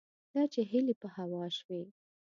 [0.33, 1.83] دا چې هیلې په هوا شوې